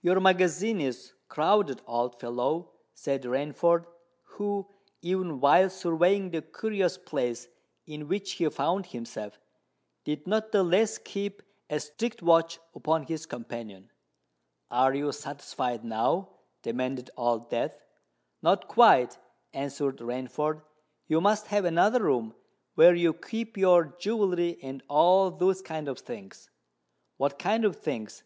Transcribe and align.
"Your 0.00 0.18
magazine 0.18 0.80
is 0.80 1.12
crowded, 1.28 1.82
old 1.86 2.18
fellow," 2.18 2.72
said 2.94 3.24
Rainford, 3.24 3.84
who, 4.22 4.66
even 5.02 5.40
while 5.40 5.68
surveying 5.68 6.30
the 6.30 6.40
curious 6.40 6.96
place 6.96 7.48
in 7.86 8.08
which 8.08 8.32
he 8.32 8.48
found 8.48 8.86
himself, 8.86 9.38
did 10.06 10.26
not 10.26 10.52
the 10.52 10.62
less 10.62 10.96
keep 10.96 11.42
a 11.68 11.78
strict 11.80 12.22
watch 12.22 12.58
upon 12.74 13.02
his 13.02 13.26
companion. 13.26 13.90
"Are 14.70 14.94
you 14.94 15.12
satisfied 15.12 15.84
now?" 15.84 16.30
demanded 16.62 17.10
Old 17.14 17.50
Death. 17.50 17.76
"Not 18.40 18.68
quite," 18.68 19.18
answered 19.52 19.98
Rainford. 19.98 20.62
"You 21.08 21.20
must 21.20 21.48
have 21.48 21.66
another 21.66 22.02
room 22.04 22.34
where 22.74 22.94
you 22.94 23.12
keep 23.12 23.58
your 23.58 23.94
jewellery 23.98 24.58
and 24.62 24.82
all 24.88 25.30
those 25.30 25.60
kinds 25.60 25.90
of 25.90 25.98
things?" 25.98 26.48
"What 27.18 27.38
kind 27.38 27.66
of 27.66 27.76
things?" 27.76 28.22